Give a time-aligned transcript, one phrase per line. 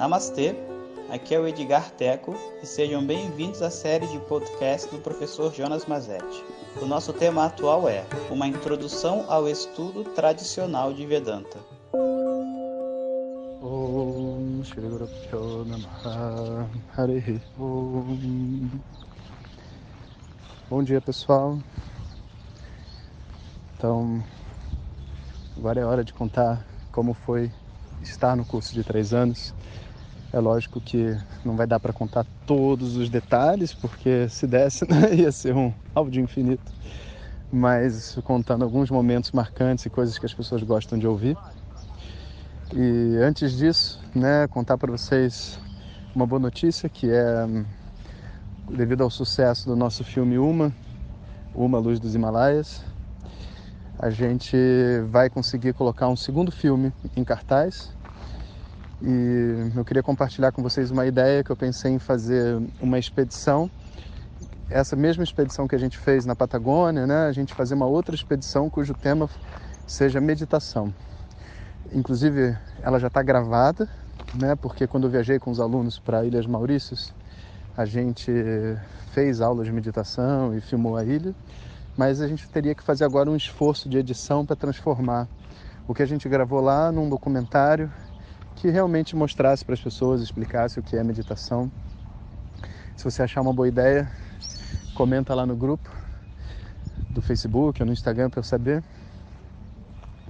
[0.00, 0.56] Namastê,
[1.10, 5.84] aqui é o Edgar Teco e sejam bem-vindos à série de podcast do professor Jonas
[5.84, 6.42] Mazetti.
[6.80, 11.58] O nosso tema atual é Uma Introdução ao Estudo Tradicional de Vedanta.
[20.70, 21.58] Bom dia, pessoal.
[23.76, 24.24] Então,
[25.58, 27.52] agora é hora de contar como foi
[28.02, 29.52] estar no curso de três anos.
[30.32, 35.14] É lógico que não vai dar para contar todos os detalhes, porque se desse né,
[35.14, 36.72] ia ser um áudio infinito.
[37.52, 41.36] Mas contando alguns momentos marcantes e coisas que as pessoas gostam de ouvir.
[42.72, 45.58] E antes disso, né, contar para vocês
[46.14, 47.46] uma boa notícia que é
[48.70, 50.72] devido ao sucesso do nosso filme Uma,
[51.52, 52.84] Uma Luz dos Himalaias,
[53.98, 54.56] a gente
[55.10, 57.90] vai conseguir colocar um segundo filme em cartaz.
[59.02, 63.70] E eu queria compartilhar com vocês uma ideia que eu pensei em fazer uma expedição.
[64.68, 67.26] Essa mesma expedição que a gente fez na Patagônia, né?
[67.26, 69.28] A gente fazer uma outra expedição cujo tema
[69.86, 70.94] seja meditação.
[71.92, 73.88] Inclusive, ela já está gravada,
[74.34, 74.54] né?
[74.54, 77.12] Porque quando eu viajei com os alunos para Ilhas Maurícios,
[77.76, 78.30] a gente
[79.12, 81.34] fez aulas de meditação e filmou a ilha
[82.00, 85.28] mas a gente teria que fazer agora um esforço de edição para transformar
[85.86, 87.92] o que a gente gravou lá num documentário
[88.60, 91.72] que realmente mostrasse para as pessoas, explicasse o que é meditação.
[92.94, 94.06] Se você achar uma boa ideia,
[94.94, 95.90] comenta lá no grupo
[97.08, 98.84] do Facebook ou no Instagram para eu saber,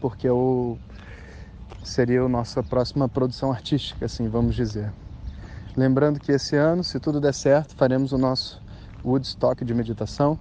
[0.00, 0.78] porque eu
[1.84, 4.90] seria a nossa próxima produção artística, assim, vamos dizer.
[5.76, 8.62] Lembrando que esse ano, se tudo der certo, faremos o nosso
[9.04, 10.38] Woodstock de meditação,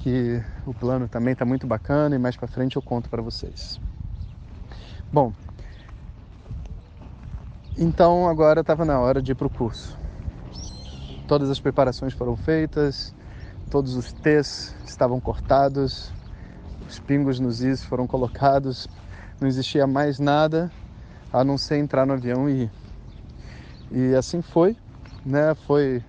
[0.00, 3.80] que o plano também está muito bacana e mais para frente eu conto para vocês.
[5.10, 5.32] Bom,
[7.76, 9.98] então agora estava na hora de ir para o curso.
[11.26, 13.14] Todas as preparações foram feitas,
[13.70, 16.12] todos os T's estavam cortados,
[16.86, 18.86] os pingos nos is foram colocados,
[19.40, 20.70] não existia mais nada
[21.32, 22.70] a não ser entrar no avião e ir.
[23.90, 24.76] E assim foi,
[25.24, 25.54] né?
[25.66, 26.02] Foi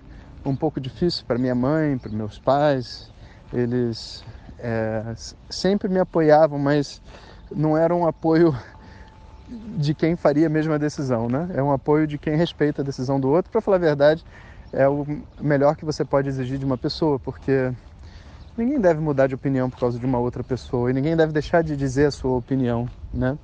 [0.44, 3.10] um pouco difícil para minha mãe, para meus pais,
[3.52, 4.24] eles
[4.58, 5.14] é,
[5.50, 7.02] sempre me apoiavam, mas
[7.50, 8.56] não era um apoio
[9.48, 11.48] de quem faria a mesma decisão, né?
[11.54, 13.50] É um apoio de quem respeita a decisão do outro.
[13.50, 14.24] Para falar a verdade,
[14.72, 15.06] é o
[15.40, 17.72] melhor que você pode exigir de uma pessoa, porque
[18.56, 21.62] ninguém deve mudar de opinião por causa de uma outra pessoa e ninguém deve deixar
[21.62, 23.38] de dizer a sua opinião, né?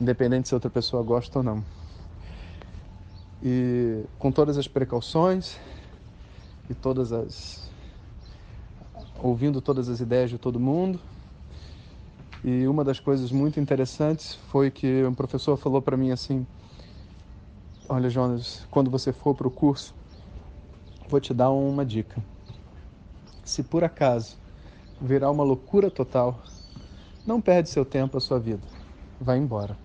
[0.00, 1.64] Independente se outra pessoa gosta ou não.
[3.42, 5.56] E com todas as precauções
[6.68, 7.70] e todas as
[9.22, 11.00] ouvindo todas as ideias de todo mundo.
[12.48, 16.46] E uma das coisas muito interessantes foi que um professor falou para mim assim:
[17.88, 19.92] Olha, Jonas, quando você for para o curso,
[21.08, 22.22] vou te dar uma dica.
[23.42, 24.36] Se por acaso
[25.00, 26.40] virar uma loucura total,
[27.26, 28.62] não perde seu tempo, a sua vida.
[29.18, 29.76] Vai embora.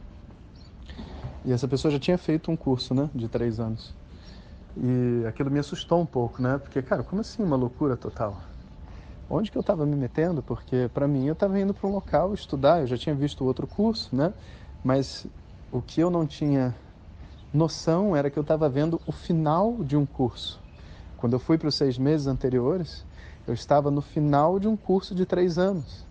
[1.44, 3.92] E essa pessoa já tinha feito um curso, né, de três anos.
[4.78, 6.60] E aquilo me assustou um pouco, né?
[6.60, 8.51] Porque, cara, como assim uma loucura total?
[9.32, 12.34] Onde que eu estava me metendo, porque para mim eu estava indo para um local
[12.34, 14.34] estudar, eu já tinha visto outro curso, né?
[14.84, 15.26] Mas
[15.72, 16.76] o que eu não tinha
[17.54, 20.60] noção era que eu estava vendo o final de um curso.
[21.18, 23.06] Quando eu fui para os seis meses anteriores,
[23.48, 26.06] eu estava no final de um curso de três anos.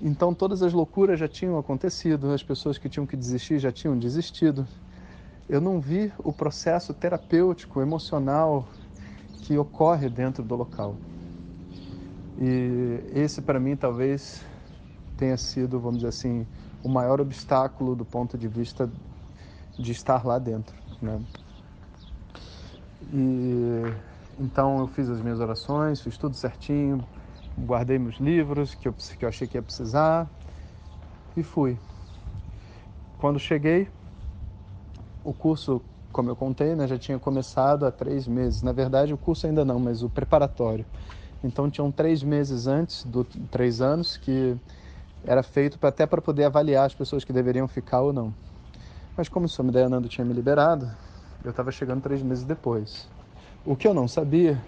[0.00, 3.96] Então todas as loucuras já tinham acontecido, as pessoas que tinham que desistir já tinham
[3.96, 4.66] desistido.
[5.48, 8.66] Eu não vi o processo terapêutico, emocional
[9.42, 10.96] que ocorre dentro do local.
[12.38, 14.44] E esse para mim talvez
[15.16, 16.46] tenha sido, vamos dizer assim,
[16.82, 18.90] o maior obstáculo do ponto de vista
[19.78, 21.20] de estar lá dentro, né?
[23.12, 23.92] E
[24.38, 27.06] então eu fiz as minhas orações, fiz tudo certinho,
[27.58, 30.30] guardei meus livros que eu, que eu achei que ia precisar
[31.34, 31.78] e fui.
[33.16, 33.88] Quando cheguei,
[35.24, 35.82] o curso,
[36.12, 38.62] como eu contei, né, já tinha começado há três meses.
[38.62, 40.84] Na verdade, o curso ainda não, mas o preparatório.
[41.46, 44.56] Então tinham três meses antes do três anos que
[45.24, 48.34] era feito pra, até para poder avaliar as pessoas que deveriam ficar ou não.
[49.16, 50.90] Mas como o Swami Dayananda tinha me liberado,
[51.44, 53.08] eu estava chegando três meses depois.
[53.64, 54.62] O que eu não sabia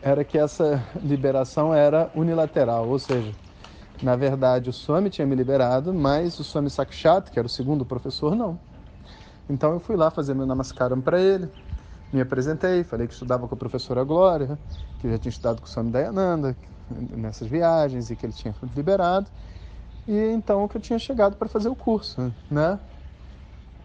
[0.00, 3.34] era que essa liberação era unilateral, ou seja,
[4.00, 7.84] na verdade o Swami tinha me liberado, mas o Swami Sakshat, que era o segundo
[7.84, 8.58] professor, não.
[9.48, 11.48] Então eu fui lá fazer meu namaskaram para ele,
[12.12, 14.58] me apresentei, falei que estudava com a professora Glória,
[15.00, 16.56] que já tinha estudado com o Swami Dayananda
[16.90, 19.26] nessas viagens e que ele tinha liberado.
[20.06, 22.78] E então que eu tinha chegado para fazer o curso, né?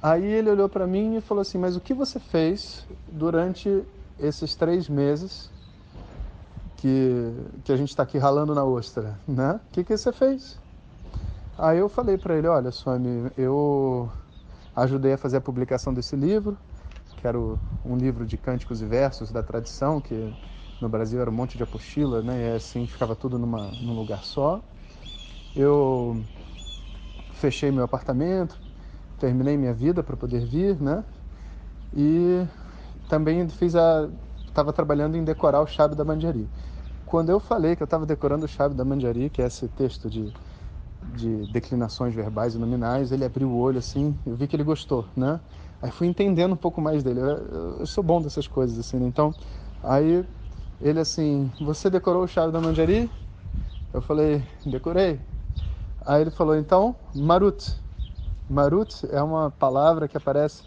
[0.02, 3.84] Aí ele olhou para mim e falou assim: Mas o que você fez durante
[4.20, 5.50] esses três meses
[6.78, 7.34] que,
[7.64, 9.18] que a gente está aqui ralando na ostra?
[9.28, 9.54] Né?
[9.54, 10.60] O que, que você fez?
[11.58, 14.10] Aí eu falei para ele: Olha, Swami, eu
[14.76, 16.58] ajudei a fazer a publicação desse livro,
[17.24, 20.30] que era um livro de cânticos e versos da tradição, que
[20.82, 22.52] no Brasil era um monte de apostila, né?
[22.52, 24.62] E assim ficava tudo numa, num lugar só.
[25.56, 26.22] Eu
[27.32, 28.60] fechei meu apartamento,
[29.18, 31.02] terminei minha vida para poder vir, né?
[31.96, 32.46] E
[33.08, 34.10] também fiz a
[34.50, 36.46] estava trabalhando em decorar o Chave da Mandiari.
[37.06, 40.10] Quando eu falei que eu estava decorando o Chave da Mandiari, que é esse texto
[40.10, 40.30] de,
[41.16, 45.06] de declinações verbais e nominais, ele abriu o olho assim, eu vi que ele gostou,
[45.16, 45.40] né?
[45.84, 47.20] Aí fui entendendo um pouco mais dele.
[47.20, 49.06] Eu, eu sou bom dessas coisas assim, né?
[49.06, 49.36] Então,
[49.84, 50.26] aí
[50.82, 53.12] ele assim, você decorou o Chave da Mandiari?
[53.94, 55.20] Eu falei, decorei.
[56.06, 57.76] Aí ele falou, então, Marut.
[58.50, 60.64] Marut é uma palavra que aparece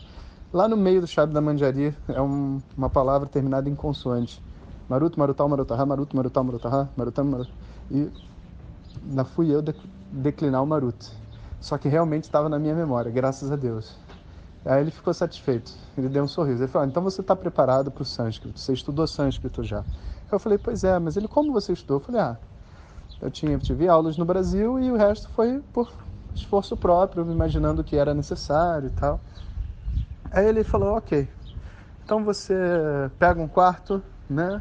[0.53, 4.41] lá no meio do chave da manjari, é um, uma palavra terminada em consoante.
[4.89, 7.51] Marut, marutal, marutahá, marut, marutal, marutahá, marutam, marut.
[7.91, 8.09] E
[9.03, 9.63] na fui eu
[10.13, 10.97] declinar o marut.
[11.61, 14.06] Só que realmente estava na minha memória, graças a Deus.
[14.67, 16.63] Aí ele ficou satisfeito, ele deu um sorriso.
[16.63, 19.85] Ele falou: ah, então você está preparado para o sânscrito, você estudou sânscrito já.
[20.31, 21.99] Eu falei: pois é, mas ele, como você estudou?
[21.99, 22.37] Eu falei: ah,
[23.21, 25.91] eu tinha, tive aulas no Brasil e o resto foi por
[26.35, 29.21] esforço próprio, imaginando que era necessário e tal.
[30.31, 31.29] Aí ele falou, ok,
[32.05, 32.55] então você
[33.19, 34.61] pega um quarto, né,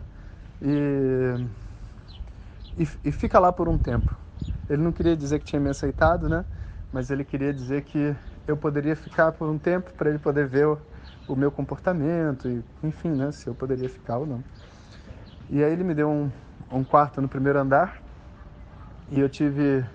[0.62, 1.46] e,
[2.78, 4.16] e, e fica lá por um tempo.
[4.70, 6.46] Ele não queria dizer que tinha me aceitado, né,
[6.94, 8.16] mas ele queria dizer que
[8.48, 10.78] eu poderia ficar por um tempo para ele poder ver o,
[11.28, 14.44] o, meu comportamento e, enfim, né, se eu poderia ficar ou não.
[15.50, 16.32] E aí ele me deu um,
[16.72, 18.02] um quarto no primeiro andar
[19.12, 19.86] e eu tive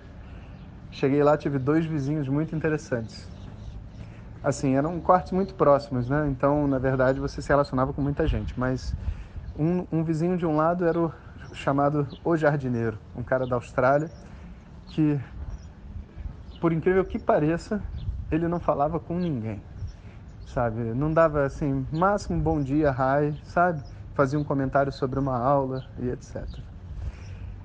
[0.91, 3.25] Cheguei lá, tive dois vizinhos muito interessantes.
[4.43, 6.27] Assim, eram quartos muito próximos, né?
[6.27, 8.59] Então, na verdade, você se relacionava com muita gente.
[8.59, 8.93] Mas
[9.57, 11.13] um, um vizinho de um lado era o
[11.53, 14.11] chamado O Jardineiro, um cara da Austrália
[14.89, 15.17] que,
[16.59, 17.81] por incrível que pareça,
[18.31, 19.61] ele não falava com ninguém,
[20.47, 20.79] sabe?
[20.93, 23.83] Não dava assim, máximo bom dia, hi, sabe?
[24.13, 26.45] Fazia um comentário sobre uma aula e etc.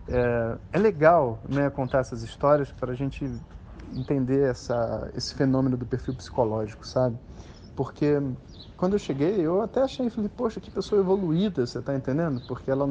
[0.08, 3.30] É, é legal né, contar essas histórias para a gente
[3.94, 7.16] entender essa, esse fenômeno do perfil psicológico, sabe?
[7.76, 8.20] Porque
[8.76, 12.42] quando eu cheguei, eu até achei, falei, poxa, que pessoa evoluída, você está entendendo?
[12.46, 12.88] Porque ela,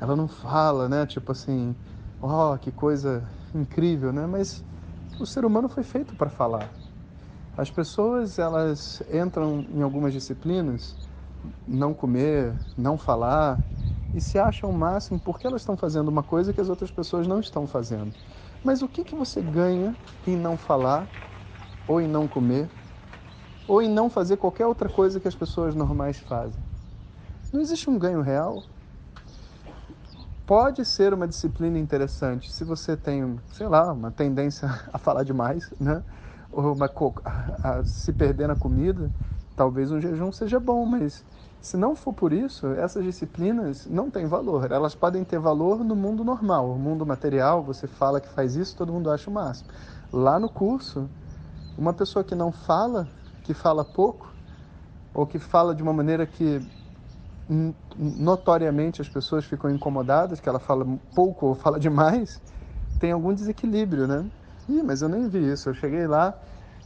[0.00, 1.04] ela não fala, né?
[1.06, 1.74] Tipo assim,
[2.22, 3.24] ó, oh, que coisa
[3.54, 4.26] incrível, né?
[4.26, 4.62] Mas
[5.18, 6.68] o ser humano foi feito para falar.
[7.58, 10.96] As pessoas, elas entram em algumas disciplinas,
[11.66, 13.60] não comer, não falar,
[14.14, 17.26] e se acham o máximo porque elas estão fazendo uma coisa que as outras pessoas
[17.26, 18.14] não estão fazendo.
[18.62, 21.08] Mas o que, que você ganha em não falar,
[21.84, 22.70] ou em não comer,
[23.66, 26.62] ou em não fazer qualquer outra coisa que as pessoas normais fazem?
[27.52, 28.62] Não existe um ganho real.
[30.46, 35.74] Pode ser uma disciplina interessante se você tem, sei lá, uma tendência a falar demais,
[35.80, 36.04] né?
[36.50, 36.90] Uma,
[37.62, 39.12] a se perder na comida.
[39.54, 41.24] Talvez um jejum seja bom, mas
[41.60, 44.70] se não for por isso, essas disciplinas não têm valor.
[44.70, 48.76] Elas podem ter valor no mundo normal, no mundo material, você fala que faz isso,
[48.76, 49.68] todo mundo acha o máximo.
[50.12, 51.10] Lá no curso,
[51.76, 53.10] uma pessoa que não fala,
[53.42, 54.32] que fala pouco,
[55.12, 56.62] ou que fala de uma maneira que
[57.96, 62.40] notoriamente as pessoas ficam incomodadas, que ela fala pouco ou fala demais,
[62.98, 64.26] tem algum desequilíbrio, né?
[64.68, 65.68] Ih, mas eu nem vi isso.
[65.68, 66.38] Eu cheguei lá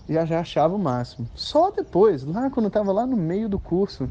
[0.09, 1.29] e já achava o máximo.
[1.35, 4.09] Só depois, lá quando eu estava lá no meio do curso,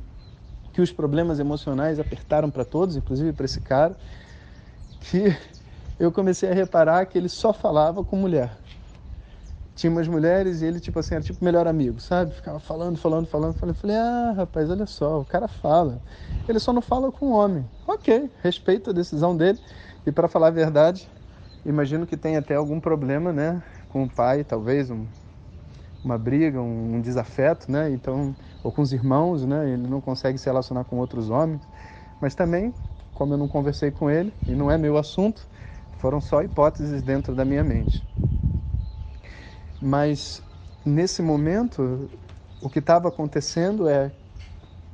[0.74, 3.96] que os problemas emocionais apertaram para todos, inclusive para esse cara,
[5.00, 5.36] que
[6.00, 8.58] eu comecei a reparar que ele só falava com mulher.
[9.76, 12.34] Tinha umas mulheres e ele, tipo assim, era tipo melhor amigo, sabe?
[12.34, 13.54] Ficava falando, falando, falando.
[13.56, 16.02] Falei, falei, ah, rapaz, olha só, o cara fala.
[16.48, 17.68] Ele só não fala com homem.
[17.88, 19.60] Ok, respeito a decisão dele.
[20.06, 21.10] E para falar a verdade,
[21.66, 23.64] imagino que tem até algum problema, né?
[23.90, 25.06] Com o pai, talvez, um,
[26.04, 27.90] uma briga, um, um desafeto, né?
[27.92, 29.70] Então, ou com os irmãos, né?
[29.72, 31.62] Ele não consegue se relacionar com outros homens.
[32.20, 32.74] Mas também,
[33.14, 35.48] como eu não conversei com ele e não é meu assunto,
[35.98, 38.04] foram só hipóteses dentro da minha mente.
[39.80, 40.44] Mas
[40.86, 42.10] nesse momento,
[42.60, 44.12] o que estava acontecendo é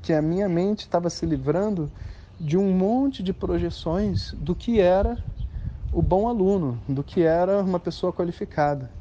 [0.02, 1.92] que a minha mente estava se livrando
[2.40, 5.20] de um monte de projeções do que era
[5.98, 8.92] o bom aluno, do que era uma pessoa qualificada.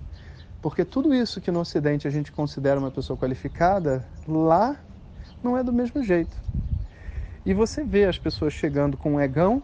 [0.62, 4.78] Porque tudo isso que no Ocidente a gente considera uma pessoa qualificada, lá
[5.44, 6.34] não é do mesmo jeito.
[7.44, 9.62] E você vê as pessoas chegando com um egão,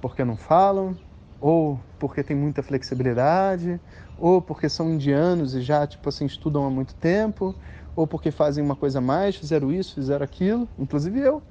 [0.00, 0.96] porque não falam,
[1.38, 3.78] ou porque tem muita flexibilidade,
[4.16, 7.54] ou porque são indianos e já tipo assim estudam há muito tempo,
[7.94, 11.42] ou porque fazem uma coisa a mais, fizeram isso, fizeram aquilo, inclusive eu.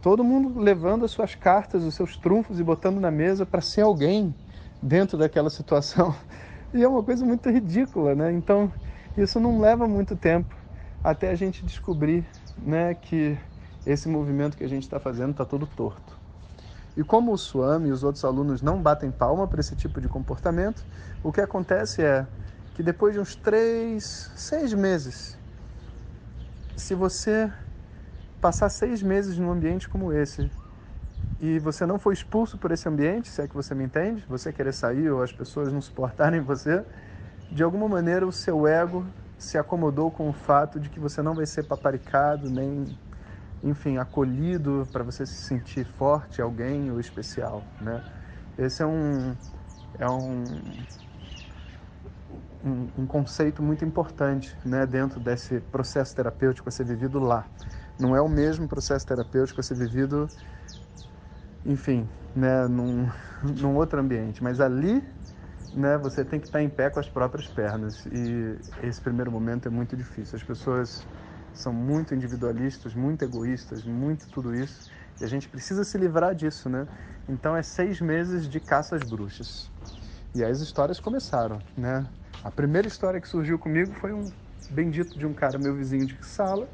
[0.00, 3.80] Todo mundo levando as suas cartas, os seus trunfos e botando na mesa para ser
[3.80, 4.32] alguém
[4.82, 6.14] dentro daquela situação.
[6.74, 8.32] E é uma coisa muito ridícula, né?
[8.32, 8.72] Então,
[9.14, 10.56] isso não leva muito tempo
[11.04, 13.38] até a gente descobrir né, que
[13.84, 16.18] esse movimento que a gente está fazendo está todo torto.
[16.96, 20.08] E como o Swami e os outros alunos não batem palma para esse tipo de
[20.08, 20.86] comportamento,
[21.22, 22.26] o que acontece é
[22.74, 25.38] que depois de uns três, seis meses,
[26.76, 27.52] se você
[28.40, 30.50] passar seis meses num ambiente como esse
[31.42, 34.52] e você não foi expulso por esse ambiente, se é que você me entende, você
[34.52, 36.84] querer sair ou as pessoas não suportarem você,
[37.50, 39.04] de alguma maneira o seu ego
[39.36, 42.86] se acomodou com o fato de que você não vai ser paparicado, nem,
[43.64, 48.00] enfim, acolhido para você se sentir forte, alguém ou especial, né?
[48.56, 49.34] Esse é um
[49.98, 50.46] é um,
[52.64, 57.44] um, um conceito muito importante, né, dentro desse processo terapêutico a ser vivido lá.
[57.98, 60.30] Não é o mesmo processo terapêutico a ser vivido
[61.64, 63.08] enfim, né, num,
[63.42, 64.42] num outro ambiente.
[64.42, 65.02] Mas ali,
[65.72, 68.04] né, você tem que estar em pé com as próprias pernas.
[68.06, 70.36] E esse primeiro momento é muito difícil.
[70.36, 71.06] As pessoas
[71.54, 74.84] são muito individualistas, muito egoístas, muito tudo isso.
[75.20, 76.86] E a gente precisa se livrar disso, né?
[77.28, 79.70] Então é seis meses de caça às bruxas.
[80.34, 82.06] E aí as histórias começaram, né?
[82.42, 84.30] A primeira história que surgiu comigo foi um
[84.68, 86.68] bendito de um cara, meu vizinho de sala,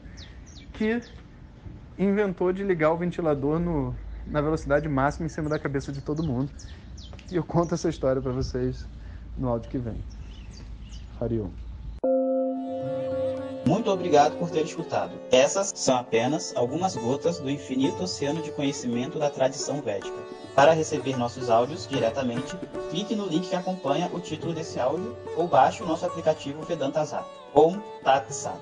[0.73, 1.03] que
[1.99, 3.95] inventou de ligar o ventilador no,
[4.31, 6.51] na velocidade máxima em cima da cabeça de todo mundo.
[7.31, 8.87] E eu conto essa história para vocês
[9.37, 10.03] no áudio que vem.
[11.21, 11.51] Hariom.
[13.67, 15.13] Muito obrigado por ter escutado.
[15.31, 20.17] Essas são apenas algumas gotas do infinito oceano de conhecimento da tradição védica.
[20.55, 22.57] Para receber nossos áudios diretamente,
[22.91, 27.05] clique no link que acompanha o título desse áudio ou baixe o nosso aplicativo Vedanta
[27.05, 27.27] Zat.
[27.55, 28.59] Om Tat Sat.